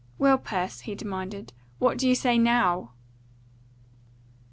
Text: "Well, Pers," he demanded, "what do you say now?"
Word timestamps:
"Well, 0.17 0.39
Pers," 0.39 0.79
he 0.79 0.95
demanded, 0.95 1.53
"what 1.77 1.99
do 1.99 2.09
you 2.09 2.15
say 2.15 2.39
now?" 2.39 2.93